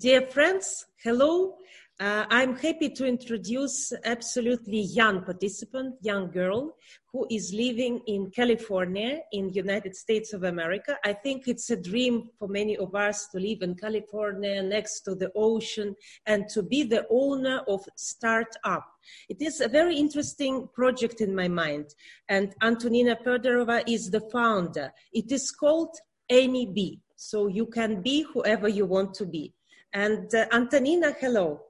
Dear 0.00 0.22
friends, 0.22 0.86
hello. 1.04 1.58
Uh, 2.00 2.24
I'm 2.30 2.56
happy 2.56 2.88
to 2.88 3.04
introduce 3.04 3.92
absolutely 4.06 4.80
young 4.80 5.22
participant, 5.22 5.96
young 6.00 6.30
girl 6.30 6.74
who 7.12 7.26
is 7.30 7.52
living 7.52 8.00
in 8.06 8.30
California 8.30 9.18
in 9.32 9.52
United 9.52 9.94
States 9.94 10.32
of 10.32 10.44
America. 10.44 10.96
I 11.04 11.12
think 11.12 11.48
it's 11.48 11.68
a 11.68 11.76
dream 11.76 12.30
for 12.38 12.48
many 12.48 12.78
of 12.78 12.94
us 12.94 13.28
to 13.32 13.38
live 13.38 13.60
in 13.60 13.74
California 13.74 14.62
next 14.62 15.02
to 15.02 15.14
the 15.14 15.30
ocean 15.36 15.94
and 16.24 16.48
to 16.48 16.62
be 16.62 16.82
the 16.82 17.06
owner 17.10 17.60
of 17.68 17.84
startup. 17.94 18.86
It 19.28 19.42
is 19.42 19.60
a 19.60 19.68
very 19.68 19.98
interesting 19.98 20.66
project 20.72 21.20
in 21.20 21.34
my 21.34 21.48
mind 21.48 21.94
and 22.30 22.54
Antonina 22.62 23.16
Fedorova 23.16 23.82
is 23.86 24.10
the 24.10 24.22
founder. 24.32 24.94
It 25.12 25.30
is 25.30 25.50
called 25.50 25.94
Any 26.30 26.64
Bee. 26.64 27.02
So 27.16 27.48
you 27.48 27.66
can 27.66 28.00
be 28.00 28.22
whoever 28.22 28.66
you 28.66 28.86
want 28.86 29.12
to 29.16 29.26
be. 29.26 29.52
And 29.92 30.32
uh, 30.34 30.46
Antonina, 30.52 31.14
hello. 31.20 31.62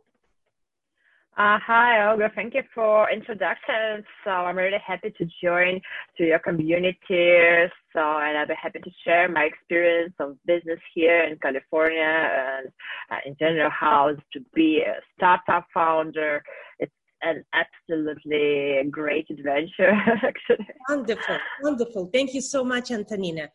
Uh, 1.38 1.58
hi, 1.64 2.10
Olga. 2.10 2.30
Thank 2.34 2.54
you 2.54 2.62
for 2.74 3.10
introduction. 3.10 4.04
So 4.24 4.30
I'm 4.30 4.58
really 4.58 4.82
happy 4.84 5.10
to 5.16 5.26
join 5.42 5.80
to 6.18 6.24
your 6.24 6.38
community. 6.38 7.70
So 7.94 8.00
and 8.00 8.36
I'll 8.36 8.46
be 8.46 8.54
happy 8.60 8.80
to 8.80 8.90
share 9.04 9.26
my 9.28 9.44
experience 9.44 10.12
of 10.20 10.36
business 10.44 10.80
here 10.92 11.22
in 11.24 11.38
California 11.38 12.02
and 12.02 12.68
uh, 13.10 13.20
in 13.24 13.36
general 13.38 13.70
how 13.70 14.16
to 14.32 14.40
be 14.54 14.82
a 14.86 15.00
startup 15.16 15.66
founder. 15.72 16.42
It's 16.78 16.92
an 17.22 17.42
absolutely 17.54 18.82
great 18.90 19.30
adventure, 19.30 19.92
actually. 20.22 20.66
Wonderful, 20.90 21.38
wonderful. 21.62 22.10
Thank 22.12 22.34
you 22.34 22.42
so 22.42 22.64
much, 22.64 22.90
Antonina. 22.90 23.48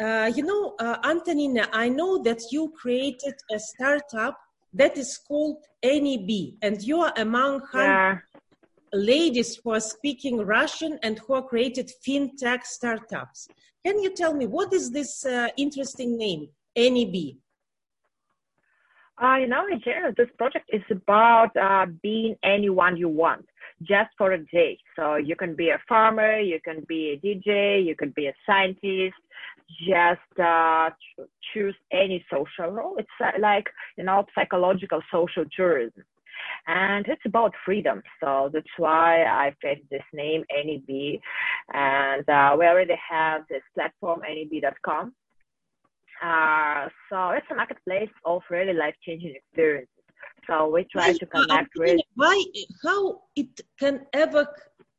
Uh, 0.00 0.30
you 0.34 0.42
know, 0.42 0.74
uh, 0.78 0.96
Antonina, 1.04 1.68
I 1.72 1.88
know 1.88 2.22
that 2.22 2.40
you 2.50 2.72
created 2.76 3.34
a 3.50 3.58
startup 3.58 4.38
that 4.72 4.96
is 4.96 5.18
called 5.18 5.58
Bee, 5.82 6.56
and 6.62 6.82
you 6.82 7.00
are 7.00 7.12
among 7.16 7.60
yeah. 7.74 8.18
ladies 8.92 9.56
who 9.62 9.72
are 9.72 9.80
speaking 9.80 10.38
Russian 10.38 10.98
and 11.02 11.18
who 11.18 11.34
are 11.34 11.42
created 11.42 11.90
fintech 12.06 12.64
startups. 12.64 13.48
Can 13.84 14.00
you 14.00 14.14
tell 14.14 14.32
me 14.32 14.46
what 14.46 14.72
is 14.72 14.90
this 14.90 15.26
uh, 15.26 15.48
interesting 15.58 16.16
name, 16.16 16.48
Bee? 16.74 17.38
Uh, 19.22 19.36
you 19.36 19.46
know, 19.46 19.66
in 19.70 19.80
general, 19.84 20.12
this 20.16 20.28
project 20.38 20.70
is 20.72 20.82
about 20.90 21.54
uh, 21.56 21.86
being 22.02 22.34
anyone 22.42 22.96
you 22.96 23.08
want 23.08 23.44
just 23.82 24.10
for 24.16 24.32
a 24.32 24.38
day. 24.46 24.78
So 24.96 25.16
you 25.16 25.36
can 25.36 25.54
be 25.54 25.70
a 25.70 25.80
farmer, 25.88 26.38
you 26.38 26.60
can 26.64 26.84
be 26.88 27.12
a 27.12 27.26
DJ, 27.26 27.84
you 27.84 27.96
can 27.96 28.10
be 28.10 28.26
a 28.26 28.34
scientist, 28.46 29.16
just 29.86 30.40
uh, 30.40 30.90
choose 31.52 31.74
any 31.92 32.24
social 32.30 32.70
role. 32.70 32.96
It's 32.98 33.08
uh, 33.20 33.30
like, 33.40 33.68
you 33.96 34.04
know, 34.04 34.24
psychological 34.34 35.00
social 35.10 35.44
tourism. 35.56 36.04
And 36.66 37.06
it's 37.08 37.22
about 37.24 37.52
freedom. 37.64 38.02
So 38.20 38.50
that's 38.52 38.66
why 38.76 39.24
I 39.24 39.54
created 39.60 39.86
this 39.90 40.02
name, 40.12 40.44
Bee, 40.86 41.20
And 41.72 42.28
uh, 42.28 42.56
we 42.58 42.66
already 42.66 42.94
have 43.10 43.42
this 43.48 43.62
platform, 43.74 44.22
Anybee.com. 44.28 45.12
Uh, 46.22 46.88
so 47.10 47.30
it's 47.30 47.46
a 47.50 47.54
marketplace 47.54 48.10
of 48.24 48.42
really 48.48 48.74
life 48.74 48.94
changing 49.04 49.34
experiences. 49.34 50.01
So 50.46 50.68
we 50.68 50.84
try 50.84 51.12
to 51.12 51.26
connect 51.26 51.70
with. 51.76 52.00
Why, 52.14 52.42
how 52.82 53.22
it 53.36 53.60
can 53.78 54.06
ever 54.12 54.46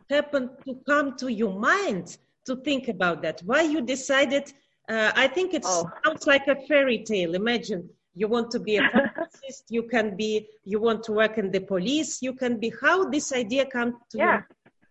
happen 0.10 0.52
to 0.66 0.76
come 0.88 1.18
to 1.18 1.32
your 1.32 1.54
mind 1.54 2.18
to 2.46 2.56
think 2.58 2.88
about 2.88 3.22
that? 3.24 3.42
Why 3.46 3.62
you 3.64 3.82
decided? 3.82 4.54
Uh, 4.90 5.12
I 5.16 5.28
think 5.28 5.54
it 5.54 5.64
oh. 5.66 5.90
sounds 6.04 6.28
like 6.28 6.48
a 6.48 6.56
fairy 6.68 7.04
tale. 7.04 7.36
Imagine 7.36 7.90
you 8.16 8.28
want 8.28 8.52
to 8.52 8.60
be 8.60 8.78
a 8.78 8.82
pharmacist, 8.94 9.66
you 9.70 9.84
can 9.84 10.16
be, 10.16 10.48
you 10.64 10.80
want 10.80 11.04
to 11.04 11.12
work 11.12 11.38
in 11.38 11.52
the 11.52 11.60
police, 11.60 12.22
you 12.22 12.34
can 12.34 12.60
be. 12.60 12.72
How 12.82 13.10
this 13.10 13.34
idea 13.34 13.66
come 13.66 13.98
to 14.12 14.18
yeah. 14.18 14.42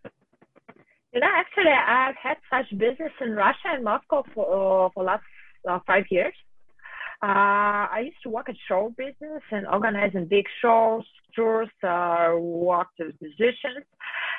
you? 0.05 0.10
You 1.15 1.21
know, 1.21 1.28
actually, 1.31 1.71
I've 1.71 2.16
had 2.16 2.38
such 2.50 2.71
business 2.78 3.12
in 3.21 3.32
Russia 3.32 3.69
and 3.75 3.84
Moscow 3.84 4.25
for 4.34 4.87
uh, 4.87 4.88
for 4.94 5.05
last 5.05 5.22
uh, 5.69 5.78
five 5.87 6.05
years. 6.10 6.34
Uh, 7.22 7.87
I 7.87 8.03
used 8.06 8.22
to 8.25 8.31
work 8.31 8.49
at 8.49 8.56
show 8.66 8.93
business 8.97 9.43
and 9.53 9.65
organizing 9.69 10.27
big 10.27 10.44
shows, 10.60 11.05
tours, 11.37 11.69
uh, 11.84 12.34
worked 12.37 12.99
with 12.99 13.15
musicians. 13.21 13.87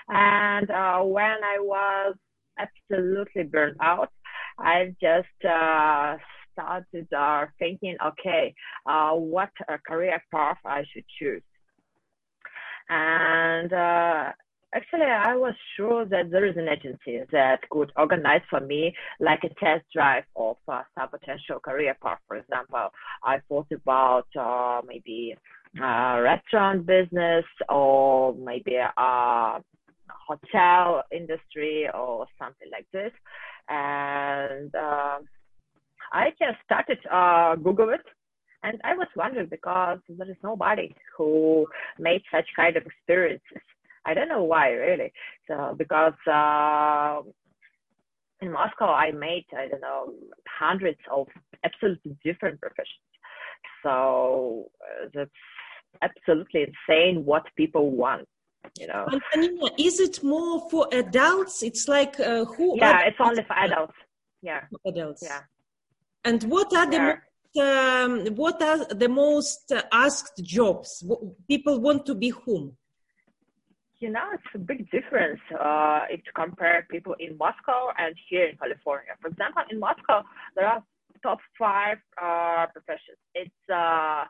And 0.10 0.70
uh, 0.70 1.00
when 1.00 1.24
I 1.44 1.60
was 1.60 2.16
absolutely 2.60 3.44
burned 3.44 3.78
out, 3.82 4.12
I 4.60 4.94
just 5.02 5.46
uh, 5.50 6.18
started 6.52 7.08
uh, 7.14 7.46
thinking, 7.58 7.96
okay, 8.06 8.54
uh, 8.86 9.14
what 9.14 9.50
career 9.88 10.22
path 10.30 10.58
I 10.66 10.84
should 10.94 11.06
choose. 11.18 11.42
And 12.90 13.72
Actually, 14.76 15.04
I 15.04 15.36
was 15.36 15.54
sure 15.78 16.04
that 16.06 16.32
there 16.32 16.46
is 16.46 16.58
an 16.58 16.68
agency 16.68 17.20
that 17.32 17.60
could 17.70 17.92
organize 17.96 18.42
for 18.50 18.60
me 18.60 18.96
like 19.20 19.44
a 19.44 19.50
test 19.64 19.86
drive 19.94 20.24
of 20.36 20.58
uh, 20.68 20.82
some 20.98 21.10
potential 21.10 21.60
career 21.60 21.96
path. 22.02 22.18
For 22.28 22.38
example, 22.38 22.90
I 23.24 23.38
thought 23.48 23.68
about 23.72 24.26
uh, 24.40 24.82
maybe 24.88 25.36
a 25.80 26.22
restaurant 26.22 26.88
business 26.88 27.46
or 27.70 28.34
maybe 28.34 28.76
a 28.78 29.62
hotel 30.10 31.04
industry 31.12 31.88
or 31.94 32.26
something 32.40 32.70
like 32.72 32.88
this. 32.92 33.12
And 33.70 34.74
uh, 34.74 35.20
I 36.12 36.30
just 36.40 36.58
started 36.66 36.98
uh, 37.12 37.56
Google 37.58 37.90
it 37.90 38.06
and 38.64 38.80
I 38.84 38.96
was 38.96 39.08
wondering 39.16 39.48
because 39.52 40.00
there 40.08 40.30
is 40.30 40.38
nobody 40.44 40.96
who 41.18 41.68
made 42.00 42.24
such 42.32 42.48
kind 42.56 42.76
of 42.78 42.86
experiences. 42.86 43.62
I 44.06 44.14
don't 44.14 44.30
know 44.30 44.44
why 44.44 44.70
really. 44.72 45.12
So 45.48 45.76
because 45.78 46.14
uh, 46.28 47.22
in 48.42 48.52
Moscow 48.52 48.92
I 48.94 49.12
made 49.12 49.46
I 49.58 49.68
don't 49.68 49.82
know 49.82 50.14
hundreds 50.60 51.00
of 51.12 51.28
absolutely 51.64 52.18
different 52.24 52.60
professions. 52.60 53.10
So 53.84 54.70
uh, 54.82 55.10
that's 55.14 55.32
absolutely 56.02 56.68
insane 56.70 57.26
what 57.26 57.44
people 57.56 57.92
want. 57.92 58.28
You 58.80 58.88
know. 58.88 59.06
Antonina, 59.12 59.72
is 59.78 60.00
it 60.00 60.24
more 60.24 60.70
for 60.70 60.88
adults? 60.92 61.64
It's 61.64 61.88
like 61.88 62.20
uh, 62.20 62.46
who? 62.46 62.78
Yeah, 62.78 63.02
it's 63.02 63.18
only 63.20 63.44
for 63.44 63.58
adults. 63.58 63.94
Yeah. 64.42 64.62
Adults. 64.86 65.24
Yeah. 65.24 65.42
And 66.26 66.44
what 66.44 66.74
are 66.76 66.90
the 66.90 66.98
yeah. 66.98 67.16
most, 67.56 68.30
um, 68.30 68.36
what 68.36 68.62
are 68.62 68.86
the 68.86 69.10
most 69.10 69.72
asked 69.92 70.44
jobs? 70.44 71.04
People 71.48 71.80
want 71.80 72.06
to 72.06 72.16
be 72.16 72.30
whom? 72.30 72.78
You 74.04 74.10
know, 74.10 74.28
it's 74.34 74.44
a 74.54 74.58
big 74.58 74.92
difference 74.92 75.40
uh, 75.58 76.02
if 76.10 76.20
you 76.26 76.32
compare 76.36 76.86
people 76.92 77.16
in 77.22 77.38
Moscow 77.38 77.88
and 77.98 78.14
here 78.30 78.48
in 78.48 78.58
California. 78.58 79.14
For 79.22 79.30
example, 79.30 79.64
in 79.72 79.80
Moscow, 79.80 80.24
there 80.58 80.68
are 80.68 80.84
top 81.24 81.40
five 81.58 82.00
uh, 82.22 82.66
professions. 82.74 83.18
It's 83.34 83.64
uh, 83.72 84.26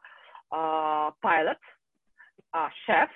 uh, 0.55 1.09
pilot, 1.23 1.57
uh, 2.53 2.69
chef, 2.85 3.09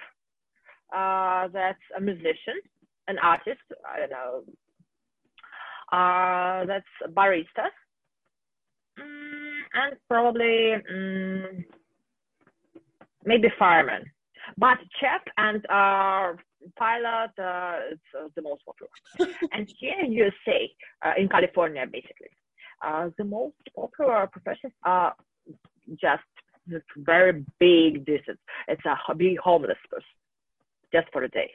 uh, 0.95 1.47
that's 1.53 1.85
a 1.95 2.01
musician, 2.01 2.57
an 3.07 3.19
artist, 3.19 3.61
I 3.87 3.99
don't 3.99 4.09
know, 4.17 4.43
uh, 5.91 6.65
that's 6.65 6.93
a 7.05 7.09
barista, 7.09 7.67
mm, 8.99 9.59
and 9.75 9.95
probably 10.09 10.73
mm, 10.91 11.65
maybe 13.25 13.47
fireman. 13.59 14.05
But 14.57 14.79
chef 14.99 15.21
and 15.37 15.63
uh, 15.69 16.33
pilot 16.77 17.31
uh, 17.37 17.91
it's 17.91 18.01
uh, 18.17 18.27
the 18.35 18.41
most 18.41 18.61
popular. 18.65 18.89
and 19.53 19.69
here 19.79 19.93
in 20.03 20.11
USA, 20.11 20.71
uh, 21.05 21.13
in 21.17 21.29
California, 21.29 21.85
basically, 21.85 22.29
uh, 22.83 23.09
the 23.17 23.23
most 23.23 23.55
popular 23.75 24.27
professions 24.27 24.73
are 24.83 25.13
just 25.91 26.23
very 26.97 27.45
big 27.59 28.05
distance. 28.05 28.39
It's 28.67 28.81
a 28.85 29.15
big 29.15 29.37
homeless 29.39 29.77
person, 29.89 30.07
just 30.91 31.07
for 31.13 31.23
a 31.23 31.29
day. 31.29 31.51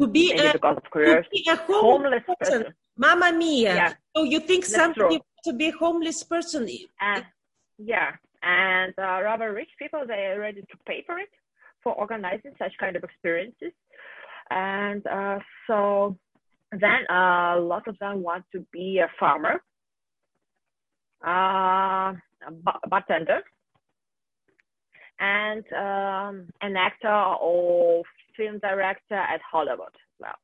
To 0.00 0.06
be, 0.06 0.32
a, 0.32 0.52
because 0.52 0.78
of 0.78 0.90
careers, 0.90 1.24
to 1.26 1.30
be 1.30 1.44
a 1.48 1.56
homeless, 1.56 1.80
homeless 1.80 2.22
person. 2.40 2.62
person. 2.62 2.74
Mamma 2.96 3.32
mia! 3.32 3.74
Yeah. 3.74 3.92
So 4.16 4.24
you 4.24 4.40
think 4.40 4.64
somebody 4.64 5.20
to 5.44 5.52
be 5.52 5.68
a 5.68 5.72
homeless 5.72 6.22
person? 6.24 6.68
Yeah, 7.78 8.12
and 8.42 8.94
uh, 8.98 9.22
rather 9.22 9.52
rich 9.52 9.70
people 9.78 10.04
they 10.06 10.26
are 10.26 10.40
ready 10.40 10.62
to 10.62 10.76
pay 10.86 11.02
for 11.06 11.18
it 11.18 11.28
for 11.82 11.92
organizing 11.94 12.52
such 12.58 12.72
kind 12.78 12.96
of 12.96 13.04
experiences. 13.04 13.72
And 14.50 15.06
uh, 15.06 15.38
so 15.66 16.16
then 16.72 17.06
uh, 17.10 17.56
a 17.56 17.60
lot 17.60 17.86
of 17.88 17.98
them 17.98 18.22
want 18.22 18.44
to 18.52 18.64
be 18.72 18.98
a 18.98 19.08
farmer, 19.18 19.62
uh, 21.26 22.14
a 22.46 22.88
bartender, 22.88 23.40
and 25.20 25.64
um, 25.72 26.48
an 26.60 26.76
actor 26.76 27.08
or 27.08 28.02
film 28.36 28.58
director 28.58 29.14
at 29.14 29.40
Hollywood 29.50 29.94
well. 30.18 30.38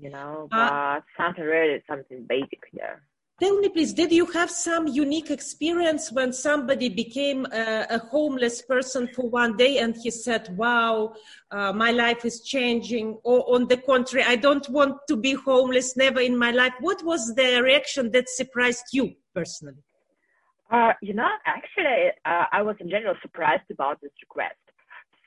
You 0.00 0.10
know, 0.10 0.48
uh, 0.52 1.00
but 1.00 1.04
something 1.16 1.44
really 1.44 1.82
something 1.88 2.24
basic 2.28 2.60
here. 2.72 3.02
Tell 3.38 3.58
me, 3.60 3.68
please, 3.68 3.92
did 3.92 4.12
you 4.12 4.24
have 4.26 4.50
some 4.50 4.86
unique 4.86 5.30
experience 5.30 6.10
when 6.10 6.32
somebody 6.32 6.88
became 6.88 7.44
a, 7.52 7.86
a 7.90 7.98
homeless 7.98 8.62
person 8.62 9.08
for 9.08 9.28
one 9.28 9.58
day 9.58 9.76
and 9.76 9.94
he 9.94 10.10
said, 10.10 10.56
Wow, 10.56 11.12
uh, 11.50 11.70
my 11.70 11.90
life 11.90 12.24
is 12.24 12.40
changing? 12.40 13.18
Or 13.24 13.44
on 13.54 13.68
the 13.68 13.76
contrary, 13.76 14.24
I 14.26 14.36
don't 14.36 14.66
want 14.70 14.96
to 15.08 15.16
be 15.16 15.34
homeless, 15.34 15.98
never 15.98 16.20
in 16.20 16.34
my 16.34 16.50
life. 16.50 16.72
What 16.80 17.04
was 17.04 17.34
the 17.34 17.60
reaction 17.62 18.10
that 18.12 18.30
surprised 18.30 18.86
you 18.92 19.14
personally? 19.34 19.82
Uh, 20.70 20.94
you 21.02 21.12
know, 21.12 21.28
actually, 21.44 22.12
uh, 22.24 22.44
I 22.50 22.62
was 22.62 22.76
in 22.80 22.88
general 22.88 23.16
surprised 23.20 23.70
about 23.70 24.00
this 24.00 24.12
request. 24.22 24.56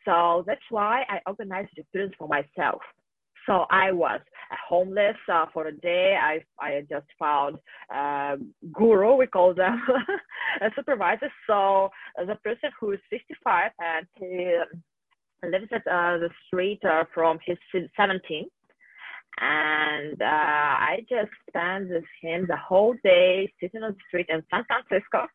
So 0.04 0.44
that's 0.48 0.66
why 0.72 1.04
I 1.10 1.20
organized 1.28 1.70
the 1.76 1.82
experience 1.82 2.16
for 2.18 2.28
myself. 2.28 2.82
So 3.50 3.66
I 3.72 3.92
was 3.92 4.22
homeless 4.70 5.18
uh, 5.28 5.46
for 5.52 5.66
a 5.66 5.72
day. 5.72 6.16
I 6.22 6.44
I 6.64 6.82
just 6.88 7.08
found 7.18 7.58
uh, 7.94 8.36
guru, 8.72 9.16
we 9.16 9.26
call 9.26 9.56
them, 9.56 9.82
a 10.62 10.70
supervisor. 10.76 11.32
So 11.48 11.90
the 12.16 12.36
person 12.44 12.70
who 12.80 12.92
is 12.92 13.00
55 13.10 13.72
and 13.80 14.06
he 14.20 14.56
lives 15.42 15.70
at 15.72 15.82
uh, 15.88 16.20
the 16.20 16.30
street 16.46 16.80
uh, 16.86 17.06
from 17.12 17.40
his 17.44 17.58
17. 17.98 18.46
And 19.42 20.22
uh, 20.22 20.26
I 20.26 20.98
just 21.10 21.32
spent 21.50 21.90
with 21.90 22.04
him 22.22 22.46
the 22.48 22.58
whole 22.58 22.94
day 23.04 23.52
sitting 23.60 23.82
on 23.82 23.94
the 23.94 24.04
street 24.10 24.28
in 24.30 24.44
San 24.52 24.64
Francisco. 24.66 25.26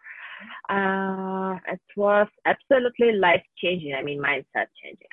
Uh, 0.70 1.58
it 1.72 1.80
was 1.96 2.28
absolutely 2.44 3.12
life 3.12 3.42
changing. 3.60 3.94
I 3.98 4.02
mean, 4.04 4.20
mindset 4.20 4.68
changing 4.80 5.08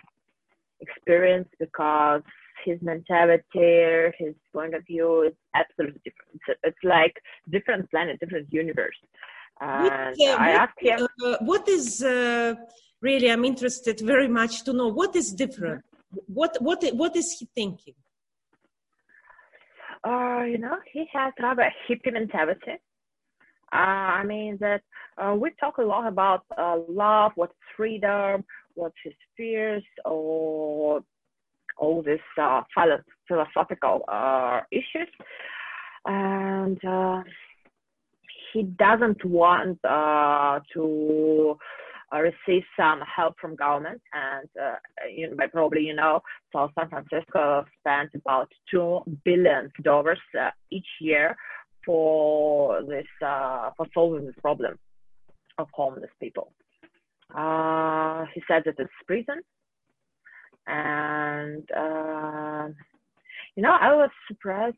experience 0.81 1.48
because 1.59 2.24
his 2.63 2.81
mentality, 2.81 4.11
his 4.17 4.35
point 4.53 4.73
of 4.75 4.85
view 4.85 5.23
is 5.23 5.33
absolutely 5.55 6.01
different. 6.05 6.29
It's, 6.35 6.59
it's 6.63 6.83
like 6.83 7.15
different 7.49 7.89
planet, 7.91 8.19
different 8.19 8.47
universe. 8.51 8.99
And 9.59 10.15
what, 10.17 10.29
uh, 10.29 10.43
I 10.47 10.49
asked 10.51 10.79
him, 10.79 11.07
uh, 11.23 11.37
what 11.41 11.67
is 11.67 12.01
uh, 12.03 12.55
really? 13.01 13.29
I'm 13.29 13.45
interested 13.45 13.99
very 13.99 14.27
much 14.27 14.63
to 14.63 14.73
know 14.73 14.87
what 14.87 15.15
is 15.15 15.31
different. 15.33 15.83
What 16.27 16.57
what 16.61 16.83
what 16.93 17.15
is 17.15 17.31
he 17.37 17.47
thinking? 17.53 17.93
Uh, 20.03 20.43
you 20.51 20.57
know, 20.57 20.77
he 20.91 21.05
has 21.13 21.31
rather 21.39 21.71
hippie 21.87 22.11
mentality. 22.11 22.75
Uh, 23.71 24.09
I 24.19 24.23
mean 24.23 24.57
that 24.59 24.81
uh, 25.17 25.35
we 25.35 25.51
talk 25.59 25.77
a 25.77 25.83
lot 25.83 26.07
about 26.07 26.43
uh, 26.57 26.77
love, 26.89 27.33
what's 27.35 27.53
freedom, 27.77 28.43
what's 28.73 28.95
his 29.03 29.13
fears, 29.37 29.83
or 30.05 31.03
all 31.77 32.01
these 32.01 32.19
uh, 32.41 32.62
philosophical 33.27 34.03
uh, 34.07 34.62
issues, 34.71 35.09
and 36.06 36.83
uh, 36.85 37.21
he 38.53 38.63
doesn't 38.63 39.23
want 39.25 39.79
uh, 39.85 40.59
to 40.73 41.57
uh, 42.13 42.19
receive 42.19 42.63
some 42.77 43.01
help 43.01 43.35
from 43.39 43.56
government. 43.56 44.01
And 44.13 44.50
uh, 44.62 44.75
you 45.09 45.35
probably 45.51 45.81
you 45.81 45.95
know, 45.95 46.21
so 46.51 46.69
San 46.77 46.89
Francisco 46.89 47.65
spends 47.79 48.12
about 48.15 48.51
two 48.69 49.00
billion 49.24 49.71
dollars 49.83 50.19
each 50.71 50.88
year 51.00 51.35
for 51.85 52.83
this 52.83 53.07
for 53.19 53.88
solving 53.94 54.25
this 54.25 54.35
problem 54.41 54.77
of 55.57 55.67
homeless 55.74 56.12
people. 56.19 56.53
he 57.31 58.41
said 58.47 58.63
that 58.65 58.75
it's 58.77 58.91
prison 59.07 59.41
and 60.67 61.69
uh, 61.71 62.67
you 63.55 63.63
know 63.63 63.75
i 63.79 63.93
was 63.93 64.09
surprised 64.27 64.77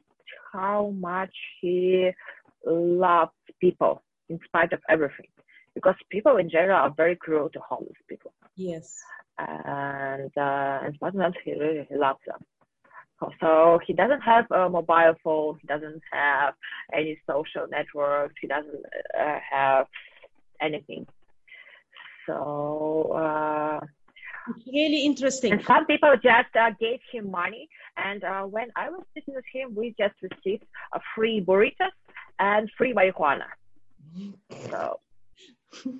how 0.51 0.93
much 0.99 1.33
he 1.61 2.11
loved 2.65 3.31
people 3.59 4.01
in 4.29 4.39
spite 4.45 4.73
of 4.73 4.79
everything. 4.89 5.27
Because 5.75 5.95
people 6.09 6.37
in 6.37 6.49
general 6.49 6.77
are 6.77 6.93
very 6.95 7.15
cruel 7.15 7.49
to 7.49 7.59
homeless 7.59 7.97
people. 8.07 8.31
Yes. 8.55 9.01
And 9.39 10.31
uh, 10.37 10.79
in 10.85 10.93
spite 10.93 11.15
of 11.15 11.15
that 11.15 11.33
he 11.43 11.53
really 11.53 11.87
he 11.89 11.95
loves 11.95 12.19
them. 12.27 12.41
So 13.39 13.79
he 13.87 13.93
doesn't 13.93 14.21
have 14.21 14.51
a 14.51 14.69
mobile 14.69 15.15
phone. 15.23 15.57
He 15.61 15.67
doesn't 15.67 16.01
have 16.11 16.53
any 16.93 17.17
social 17.25 17.65
networks 17.71 18.35
he 18.41 18.47
doesn't 18.47 18.83
uh, 19.19 19.39
have 19.49 19.87
anything. 20.61 21.07
So 22.27 23.13
uh, 23.15 23.79
it's 24.49 24.67
really 24.67 25.05
interesting. 25.05 25.53
And 25.53 25.63
some 25.65 25.85
people 25.85 26.13
just 26.15 26.55
uh, 26.59 26.71
gave 26.79 26.99
him 27.11 27.31
money. 27.31 27.69
And 27.97 28.23
uh, 28.23 28.43
when 28.43 28.67
I 28.75 28.89
was 28.89 29.03
sitting 29.13 29.35
with 29.35 29.45
him, 29.51 29.75
we 29.75 29.95
just 29.99 30.15
received 30.21 30.65
a 30.93 30.99
free 31.15 31.43
burritos 31.45 31.95
and 32.39 32.69
free 32.77 32.93
marijuana. 32.93 33.47
So 34.69 34.99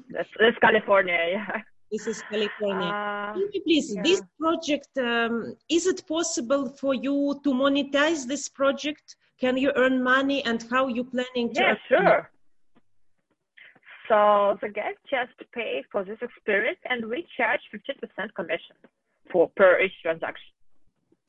that's, 0.10 0.30
that's 0.40 0.58
California. 0.60 1.18
Yeah. 1.32 1.62
This 1.92 2.08
is 2.08 2.24
California. 2.24 2.88
Uh, 2.88 3.34
please, 3.68 3.94
yeah. 3.94 4.02
this 4.02 4.24
project, 4.40 4.88
um, 4.98 5.56
is 5.70 5.86
it 5.86 6.02
possible 6.08 6.68
for 6.70 6.96
you 6.96 7.40
to 7.44 7.50
monetize 7.54 8.26
this 8.26 8.50
project? 8.50 9.16
Can 9.40 9.58
you 9.58 9.72
earn 9.76 10.02
money 10.02 10.44
and 10.44 10.66
how 10.72 10.88
you 10.88 11.04
planning 11.04 11.54
to? 11.54 11.62
Yeah, 11.62 11.76
sure. 11.88 12.32
So 14.10 14.58
the 14.62 14.70
guest 14.70 14.98
just 15.10 15.38
pay 15.54 15.84
for 15.92 16.04
this 16.04 16.18
experience 16.22 16.80
and 16.90 17.06
we 17.10 17.26
charge 17.38 17.62
50% 17.74 18.34
commission 18.36 18.76
for 19.32 19.50
per 19.56 19.80
each 19.80 19.94
transaction. 20.02 20.50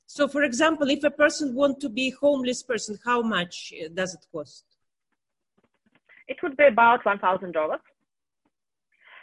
So 0.06 0.28
for 0.28 0.42
example, 0.42 0.90
if 0.90 1.04
a 1.04 1.10
person 1.10 1.54
want 1.54 1.80
to 1.80 1.88
be 1.88 2.10
homeless 2.10 2.62
person, 2.62 2.98
how 3.04 3.22
much 3.22 3.72
does 3.94 4.14
it 4.14 4.26
cost? 4.32 4.64
It 6.26 6.38
would 6.42 6.56
be 6.56 6.66
about 6.66 7.04
$1,000. 7.04 7.78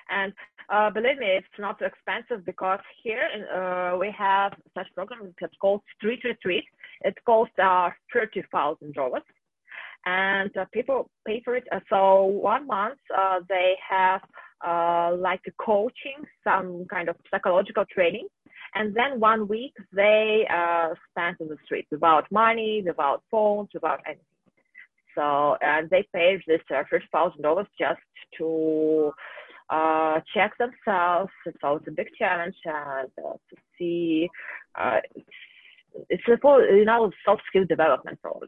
And 0.10 0.34
uh, 0.70 0.90
believe 0.90 1.18
me, 1.18 1.28
it's 1.38 1.48
not 1.60 1.80
too 1.80 1.86
expensive 1.86 2.46
because 2.46 2.80
here 3.04 3.24
in, 3.36 3.44
uh, 3.44 3.98
we 3.98 4.14
have 4.18 4.54
such 4.76 4.88
program 4.96 5.34
that's 5.40 5.56
called 5.60 5.82
Street 5.98 6.24
Retreat. 6.24 6.66
It 7.02 7.18
costs 7.26 7.54
uh, 7.60 7.90
$30,000 8.16 9.22
and 10.06 10.56
uh, 10.58 10.66
people 10.74 11.10
pay 11.28 11.42
for 11.44 11.56
it. 11.56 11.64
Uh, 11.72 11.80
so 11.90 12.24
one 12.24 12.68
month 12.68 13.00
uh, 13.16 13.40
they 13.48 13.76
have 13.88 14.22
uh, 14.66 15.16
like 15.18 15.42
a 15.48 15.52
coaching, 15.64 16.24
some 16.44 16.86
kind 16.90 17.10
of 17.10 17.16
psychological 17.30 17.86
training, 17.94 18.28
and 18.76 18.96
then 18.96 19.20
one 19.20 19.48
week 19.48 19.74
they 19.94 20.48
uh, 20.54 20.90
spend 21.10 21.38
in 21.40 21.48
the 21.48 21.58
street 21.66 21.88
without 21.92 22.26
money, 22.32 22.84
without 22.86 23.24
phones, 23.30 23.70
without 23.74 24.00
anything. 24.06 24.26
So 25.16 25.58
and 25.62 25.90
they 25.90 26.08
pay 26.14 26.42
this 26.48 26.62
uh, 26.74 26.84
first 26.90 27.08
thousand 27.12 27.42
dollars 27.42 27.68
just 27.80 28.00
to 28.38 29.12
check 30.34 30.52
themselves. 30.58 31.32
So 31.62 31.76
it's 31.76 31.88
a 31.88 31.92
big 31.92 32.08
challenge 32.18 32.56
and 32.66 33.10
to 33.18 33.56
see. 33.78 34.30
it's 36.10 36.24
a 36.28 36.38
full, 36.38 36.62
you 36.62 36.86
know, 36.86 37.12
soft 37.26 37.44
skill 37.50 37.66
development 37.68 38.20
probably 38.22 38.48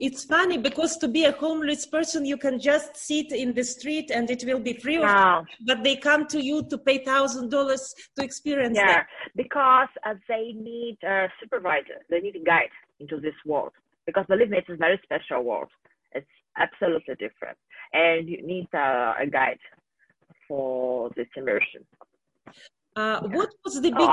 it's 0.00 0.24
funny 0.24 0.56
because 0.56 0.96
to 0.96 1.08
be 1.08 1.24
a 1.24 1.32
homeless 1.32 1.86
person 1.86 2.24
you 2.24 2.36
can 2.36 2.58
just 2.58 2.96
sit 2.96 3.32
in 3.32 3.52
the 3.54 3.62
street 3.62 4.10
and 4.10 4.30
it 4.30 4.42
will 4.44 4.58
be 4.58 4.72
free 4.72 4.98
wow. 4.98 5.44
but 5.66 5.84
they 5.84 5.96
come 5.96 6.26
to 6.26 6.42
you 6.42 6.62
to 6.70 6.78
pay 6.78 6.98
thousand 7.04 7.50
dollars 7.50 7.94
to 8.16 8.24
experience 8.24 8.76
yeah 8.76 8.94
that. 8.94 9.06
because 9.36 9.88
uh, 10.06 10.14
they 10.28 10.52
need 10.56 10.98
a 11.04 11.28
supervisor. 11.40 11.98
They 12.08 12.20
need 12.20 12.36
a 12.36 12.44
guide 12.44 12.70
into 12.98 13.20
this 13.20 13.34
world. 13.46 13.72
Because 14.06 14.26
believe 14.26 14.50
me 14.50 14.58
it's 14.58 14.68
a 14.68 14.76
very 14.76 15.00
special 15.02 15.42
world. 15.42 15.68
It's 16.12 16.26
absolutely 16.56 17.14
different. 17.14 17.58
And 17.92 18.28
you 18.28 18.44
need 18.46 18.68
uh, 18.74 19.14
a 19.20 19.26
guide 19.30 19.58
for 20.48 21.10
this 21.16 21.28
immersion. 21.36 21.84
Uh, 22.96 23.20
yeah. 23.22 23.36
what 23.36 23.50
was 23.64 23.74
the 23.74 23.82
big 23.82 23.94
oh, 23.96 24.10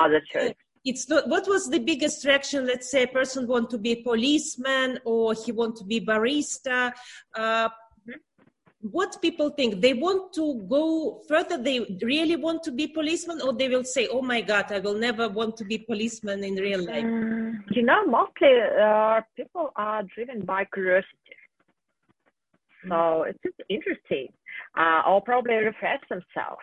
it's 0.86 1.10
not 1.10 1.28
what 1.28 1.48
was 1.48 1.70
the 1.70 1.80
biggest 1.80 2.26
reaction 2.26 2.66
let's 2.66 2.90
say 2.92 3.04
a 3.04 3.08
person 3.08 3.48
want 3.48 3.70
to 3.70 3.78
be 3.78 3.92
a 3.92 4.04
policeman 4.04 5.00
or 5.06 5.34
he 5.34 5.52
want 5.52 5.76
to 5.78 5.84
be 5.84 6.00
barista? 6.00 6.92
Uh, 7.36 7.70
what 8.82 9.20
people 9.22 9.50
think? 9.50 9.82
They 9.82 9.94
want 9.94 10.34
to 10.34 10.64
go 10.70 11.22
further? 11.28 11.58
They 11.58 11.80
really 12.02 12.36
want 12.36 12.64
to 12.64 12.72
be 12.72 12.88
policeman 12.88 13.42
or 13.42 13.54
they 13.54 13.68
will 13.68 13.84
say 13.84 14.08
oh 14.08 14.22
my 14.22 14.42
god 14.42 14.72
i 14.72 14.80
will 14.80 14.98
never 14.98 15.28
want 15.28 15.58
to 15.58 15.66
be 15.66 15.78
policeman 15.80 16.44
in 16.44 16.56
real 16.56 16.86
life. 16.86 17.04
Um, 17.04 17.64
you 17.72 17.84
know 17.84 18.06
mostly 18.06 18.54
uh, 18.82 19.22
people 19.36 19.72
are 19.76 20.04
driven 20.16 20.46
by 20.46 20.66
curiosity. 20.74 21.36
So 22.84 22.94
mm-hmm. 22.94 23.32
it's 23.44 23.58
interesting. 23.70 24.28
Uh, 24.78 25.02
or 25.08 25.22
probably 25.22 25.56
refresh 25.56 26.02
themselves 26.10 26.62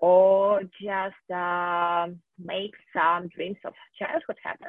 or 0.00 0.62
just 0.80 1.30
uh, 1.34 2.08
make 2.42 2.72
some 2.94 3.28
dreams 3.28 3.58
of 3.64 3.72
childhood 3.98 4.36
happen. 4.42 4.68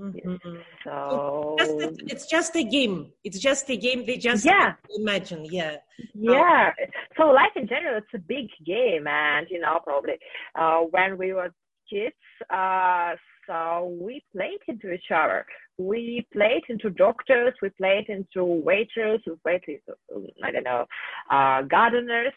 Mm-hmm. 0.00 0.56
So 0.82 1.56
it's 1.58 1.68
just, 1.70 2.00
a, 2.00 2.04
it's 2.06 2.26
just, 2.26 2.56
a, 2.56 2.64
game. 2.64 3.12
It's 3.22 3.38
just 3.38 3.70
a 3.70 3.76
game. 3.76 4.04
They 4.04 4.16
just 4.16 4.44
yeah. 4.44 4.72
imagine. 4.96 5.44
Yeah. 5.44 5.76
Yeah. 6.14 6.72
So 7.16 7.26
life 7.26 7.52
in 7.54 7.68
general, 7.68 7.98
it's 7.98 8.14
a 8.14 8.18
big 8.18 8.48
game, 8.66 9.06
and 9.06 9.46
you 9.50 9.60
know, 9.60 9.78
probably 9.84 10.14
uh, 10.56 10.80
when 10.90 11.16
we 11.16 11.32
were 11.32 11.54
kids, 11.88 12.16
uh, 12.50 13.12
so 13.46 13.96
we 14.00 14.24
played 14.34 14.58
into 14.66 14.92
each 14.92 15.10
other. 15.14 15.46
we 15.76 16.26
played 16.32 16.62
into 16.68 16.90
doctors, 16.90 17.52
we 17.60 17.68
played 17.70 18.08
into 18.08 18.44
waiters, 18.44 19.20
we 19.26 19.34
played 19.42 19.62
into, 19.66 20.30
I 20.42 20.50
don't 20.52 20.64
know, 20.64 20.86
uh, 21.30 21.62
gardeners. 21.62 22.32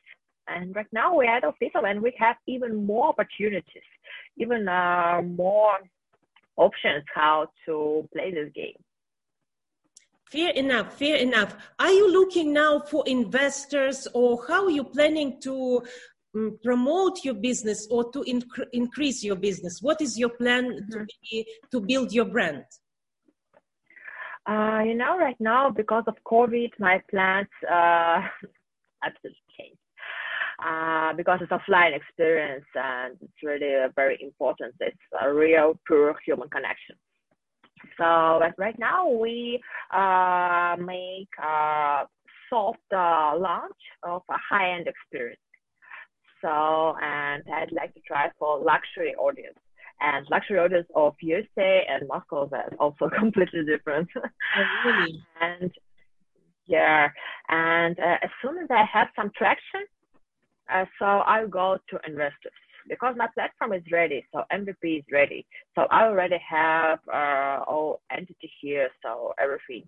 And 0.47 0.75
right 0.75 0.87
now 0.91 1.15
we're 1.15 1.35
adult 1.35 1.59
people 1.59 1.85
and 1.85 2.01
we 2.01 2.13
have 2.17 2.37
even 2.47 2.85
more 2.85 3.09
opportunities, 3.09 3.83
even 4.37 4.67
uh, 4.67 5.21
more 5.23 5.77
options 6.55 7.03
how 7.13 7.47
to 7.65 8.07
play 8.13 8.31
this 8.31 8.51
game. 8.53 8.75
Fair 10.25 10.49
enough, 10.51 10.97
fair 10.97 11.15
enough. 11.15 11.55
Are 11.79 11.91
you 11.91 12.11
looking 12.11 12.51
now 12.51 12.79
for 12.79 13.03
investors 13.07 14.07
or 14.13 14.43
how 14.47 14.65
are 14.65 14.71
you 14.71 14.83
planning 14.83 15.39
to 15.41 15.81
um, 16.35 16.59
promote 16.63 17.23
your 17.23 17.35
business 17.35 17.87
or 17.89 18.11
to 18.11 18.23
inc- 18.27 18.67
increase 18.73 19.23
your 19.23 19.37
business? 19.37 19.79
What 19.81 20.01
is 20.01 20.19
your 20.19 20.29
plan 20.29 20.65
mm-hmm. 20.65 20.91
to, 20.91 21.05
be, 21.21 21.47
to 21.71 21.79
build 21.79 22.11
your 22.11 22.25
brand? 22.25 22.65
Uh, 24.45 24.81
you 24.85 24.95
know, 24.95 25.17
right 25.17 25.39
now, 25.39 25.69
because 25.69 26.03
of 26.07 26.15
COVID, 26.25 26.71
my 26.79 27.01
plans 27.09 27.47
uh, 27.69 28.21
absolutely 29.03 29.41
changed. 29.57 29.76
Uh, 30.63 31.13
because 31.13 31.39
it's 31.41 31.51
offline 31.51 31.95
experience 31.95 32.65
and 32.73 33.15
it's 33.21 33.43
really 33.43 33.75
very 33.95 34.17
important. 34.21 34.73
It's 34.79 34.97
a 35.21 35.31
real, 35.31 35.79
pure 35.85 36.15
human 36.25 36.49
connection. 36.49 36.95
So 37.97 38.41
right 38.57 38.77
now 38.79 39.07
we 39.07 39.61
uh, 39.93 40.75
make 40.79 41.29
a 41.43 42.05
soft 42.49 42.79
uh, 42.91 43.37
launch 43.37 43.81
of 44.03 44.23
a 44.29 44.35
high-end 44.49 44.87
experience. 44.87 45.39
So, 46.41 46.95
and 47.01 47.43
I'd 47.53 47.71
like 47.71 47.93
to 47.93 47.99
try 48.07 48.29
for 48.39 48.59
luxury 48.59 49.15
audience. 49.15 49.57
And 49.99 50.27
luxury 50.29 50.59
audience 50.59 50.87
of 50.95 51.15
USA 51.21 51.85
and 51.89 52.07
Moscow 52.07 52.45
is 52.45 52.51
also 52.79 53.09
completely 53.17 53.65
different. 53.65 54.07
Oh, 54.15 54.21
really? 54.85 55.23
and 55.41 55.71
yeah, 56.67 57.07
and 57.47 57.97
uh, 57.97 58.17
as 58.21 58.29
soon 58.41 58.57
as 58.57 58.67
I 58.69 58.83
have 58.91 59.07
some 59.15 59.31
traction, 59.35 59.81
uh, 60.73 60.85
so 60.99 61.05
I'll 61.05 61.47
go 61.47 61.77
to 61.89 61.99
investors 62.07 62.53
because 62.89 63.15
my 63.17 63.27
platform 63.33 63.73
is 63.73 63.83
ready. 63.91 64.25
So 64.33 64.43
MVP 64.51 64.99
is 64.99 65.05
ready. 65.11 65.45
So 65.75 65.87
I 65.91 66.03
already 66.03 66.39
have 66.49 66.99
uh, 67.11 67.63
all 67.67 68.01
entity 68.11 68.51
here. 68.61 68.89
So 69.03 69.33
everything 69.39 69.87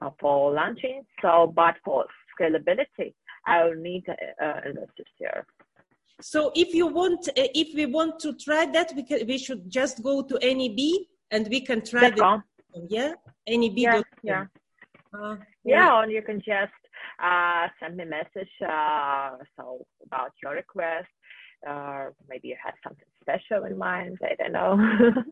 uh, 0.00 0.10
for 0.20 0.52
launching. 0.52 1.04
So, 1.22 1.52
but 1.54 1.76
for 1.84 2.06
scalability, 2.38 3.14
I 3.46 3.64
will 3.64 3.76
need 3.76 4.04
uh, 4.08 4.60
investors 4.64 5.06
here. 5.18 5.46
So 6.20 6.52
if 6.54 6.74
you 6.74 6.86
want, 6.86 7.28
uh, 7.28 7.32
if 7.36 7.74
we 7.74 7.86
want 7.86 8.18
to 8.20 8.32
try 8.34 8.66
that, 8.66 8.92
we 8.96 9.02
can, 9.04 9.26
we 9.26 9.38
should 9.38 9.70
just 9.70 10.02
go 10.02 10.22
to 10.22 10.38
NEB 10.42 11.06
and 11.30 11.48
we 11.48 11.60
can 11.60 11.84
try 11.84 12.10
that. 12.10 12.42
Yeah, 12.88 13.14
NEB. 13.48 13.78
Yeah, 13.78 14.02
yeah. 14.22 14.46
Uh, 15.12 15.36
yeah, 15.64 16.02
and 16.02 16.12
you 16.12 16.22
can 16.22 16.38
just 16.38 16.72
uh, 17.22 17.68
send 17.80 17.96
me 17.96 18.04
a 18.04 18.06
message 18.06 18.50
uh, 18.62 19.36
so 19.56 19.86
about 20.04 20.32
your 20.42 20.52
request 20.54 21.08
or 21.66 22.14
maybe 22.28 22.48
you 22.48 22.56
have 22.64 22.74
something 22.84 23.04
special 23.20 23.64
in 23.64 23.76
mind. 23.76 24.18
I 24.22 24.34
don't 24.36 24.52
know. 24.52 25.22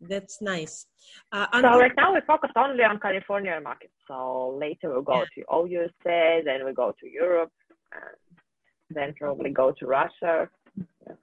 That's 0.00 0.42
nice. 0.42 0.86
Uh, 1.32 1.46
so 1.54 1.78
right 1.78 1.92
now 1.96 2.12
we 2.12 2.20
focus 2.26 2.50
only 2.56 2.84
on 2.84 3.00
California 3.00 3.58
market. 3.62 3.90
So 4.06 4.56
later 4.60 4.90
we'll 4.90 5.02
go 5.02 5.20
yeah. 5.20 5.24
to 5.36 5.42
all 5.48 5.66
USA, 5.66 6.42
then 6.44 6.64
we 6.64 6.72
go 6.72 6.92
to 7.00 7.08
Europe, 7.08 7.52
and 7.92 8.96
then 8.96 9.14
probably 9.18 9.50
go 9.50 9.72
to 9.78 9.86
Russia. 9.86 10.48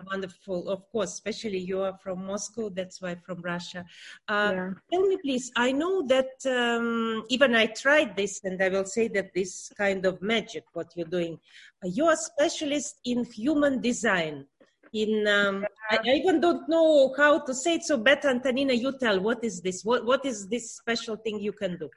Wonderful, 0.05 0.69
of 0.69 0.89
course, 0.91 1.13
especially 1.13 1.57
you 1.59 1.81
are 1.81 1.97
from 2.03 2.25
Moscow, 2.25 2.69
that's 2.69 3.01
why 3.01 3.15
from 3.15 3.41
Russia. 3.41 3.85
Uh, 4.27 4.51
yeah. 4.53 4.69
Tell 4.91 5.01
me, 5.07 5.17
please, 5.23 5.51
I 5.55 5.71
know 5.71 6.03
that 6.07 6.31
um, 6.45 7.23
even 7.29 7.55
I 7.55 7.67
tried 7.67 8.15
this, 8.15 8.41
and 8.43 8.61
I 8.61 8.69
will 8.69 8.85
say 8.85 9.07
that 9.09 9.33
this 9.33 9.71
kind 9.77 10.05
of 10.05 10.21
magic, 10.21 10.65
what 10.73 10.91
you're 10.95 11.07
doing, 11.07 11.39
uh, 11.83 11.87
you're 11.87 12.11
a 12.11 12.17
specialist 12.17 12.99
in 13.05 13.23
human 13.25 13.81
design. 13.81 14.45
In 14.93 15.25
um, 15.27 15.65
I, 15.89 15.97
I, 15.97 16.13
even 16.15 16.41
don't 16.41 16.67
know 16.67 17.13
how 17.15 17.39
to 17.39 17.53
say 17.53 17.75
it, 17.75 17.83
so 17.83 17.97
better, 17.97 18.27
Antonina, 18.29 18.73
you 18.73 18.97
tell, 18.97 19.19
what 19.21 19.43
is 19.43 19.61
this? 19.61 19.85
What, 19.85 20.05
what 20.05 20.25
is 20.25 20.47
this 20.47 20.75
special 20.75 21.15
thing 21.15 21.39
you 21.39 21.53
can 21.53 21.77
do? 21.77 21.89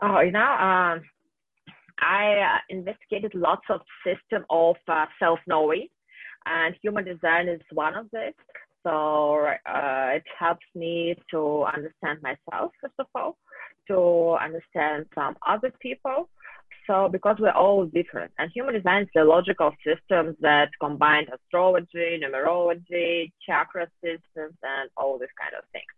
Oh, 0.00 0.20
you 0.20 0.32
know, 0.32 0.40
um, 0.40 1.02
I 2.00 2.34
uh, 2.38 2.58
investigated 2.68 3.34
lots 3.34 3.64
of 3.70 3.80
system 4.04 4.44
of 4.50 4.76
uh, 4.88 5.06
self-knowing, 5.18 5.88
and 6.46 6.74
human 6.82 7.04
design 7.04 7.48
is 7.48 7.60
one 7.72 7.94
of 7.94 8.06
this. 8.12 8.34
So 8.84 9.46
uh, 9.66 10.08
it 10.14 10.22
helps 10.38 10.66
me 10.74 11.16
to 11.32 11.64
understand 11.64 12.20
myself 12.22 12.70
first 12.80 12.94
of 13.00 13.06
all, 13.14 13.36
to 13.88 14.36
understand 14.40 15.06
some 15.14 15.36
other 15.46 15.72
people. 15.80 16.28
So 16.86 17.08
because 17.10 17.36
we're 17.40 17.50
all 17.50 17.86
different, 17.86 18.30
and 18.38 18.48
human 18.54 18.74
design 18.74 19.02
is 19.02 19.08
the 19.12 19.24
logical 19.24 19.72
systems 19.84 20.36
that 20.40 20.68
combine 20.80 21.26
astrology, 21.34 22.20
numerology, 22.22 23.32
chakra 23.44 23.88
systems, 24.04 24.56
and 24.62 24.88
all 24.96 25.18
these 25.18 25.36
kind 25.40 25.54
of 25.58 25.64
things. 25.72 25.92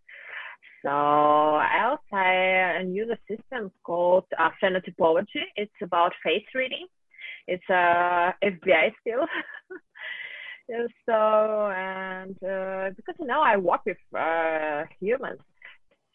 So 0.88 1.60
else 1.84 2.00
I 2.14 2.80
use 2.82 3.10
a 3.10 3.12
new 3.28 3.36
system 3.36 3.70
called 3.84 4.24
uh, 4.38 4.48
phenotypology. 4.62 5.44
It's 5.54 5.80
about 5.82 6.12
face 6.24 6.46
reading. 6.54 6.86
It's 7.46 7.68
a 7.68 8.32
FBI 8.42 8.94
skill. 9.00 9.26
so 11.04 11.70
and 11.76 12.36
uh, 12.42 12.90
because 12.96 13.16
you 13.20 13.26
know 13.26 13.42
I 13.42 13.58
work 13.58 13.82
with 13.84 13.98
uh, 14.18 14.84
humans, 14.98 15.40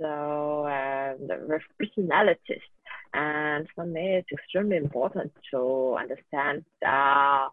so 0.02 0.66
and 0.66 1.20
with 1.48 1.62
personalities, 1.80 2.66
and 3.14 3.68
for 3.76 3.86
me 3.86 4.16
it's 4.16 4.32
extremely 4.32 4.78
important 4.78 5.32
to 5.52 5.98
understand 6.00 6.66
uh, 6.88 7.48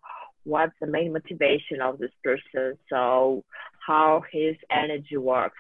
what's 0.45 0.73
the 0.81 0.87
main 0.87 1.13
motivation 1.13 1.83
of 1.83 1.99
this 1.99 2.13
person, 2.25 2.79
so 2.89 3.45
how 3.87 4.23
his 4.33 4.57
energy 4.71 5.19
works 5.19 5.59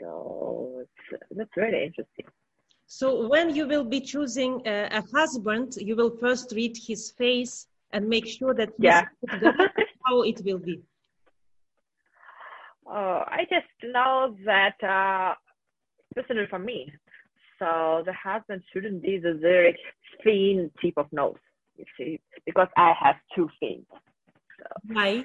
so 0.00 0.82
that's 1.30 1.56
really 1.56 1.84
interesting. 1.84 2.26
So 2.86 3.28
when 3.28 3.54
you 3.54 3.68
will 3.68 3.84
be 3.84 4.00
choosing 4.00 4.62
a, 4.66 4.88
a 4.90 5.02
husband, 5.14 5.74
you 5.76 5.94
will 5.94 6.16
first 6.16 6.52
read 6.52 6.76
his 6.76 7.12
face 7.12 7.66
and 7.92 8.08
make 8.08 8.26
sure 8.26 8.54
that 8.54 8.70
yeah. 8.78 9.04
how 10.06 10.22
it 10.22 10.40
will 10.44 10.58
be. 10.58 10.80
Oh, 12.86 13.22
I 13.26 13.46
just 13.48 13.66
know 13.84 14.36
that, 14.44 14.74
uh, 14.82 15.34
especially 16.16 16.46
for 16.48 16.58
me, 16.58 16.92
so 17.60 18.02
the 18.04 18.12
husband 18.12 18.62
shouldn't 18.72 19.02
be 19.02 19.18
the 19.18 19.34
very 19.40 19.76
thin 20.24 20.70
tip 20.82 20.94
of 20.96 21.06
nose, 21.12 21.36
you 21.76 21.84
see, 21.96 22.20
because 22.44 22.68
I 22.76 22.92
have 23.00 23.16
two 23.36 23.48
fins. 23.60 23.86
So. 24.58 24.66
Why? 24.88 25.24